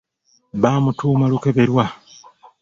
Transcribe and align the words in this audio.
Baamutuuma 0.61 1.25
Lukeberwa. 1.31 1.85